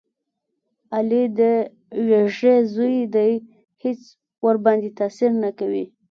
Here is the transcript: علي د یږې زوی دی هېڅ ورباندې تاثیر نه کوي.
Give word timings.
علي 0.95 1.23
د 1.39 1.41
یږې 2.11 2.55
زوی 2.73 2.97
دی 3.15 3.31
هېڅ 3.83 4.01
ورباندې 4.45 4.89
تاثیر 4.99 5.31
نه 5.43 5.49
کوي. 5.59 5.85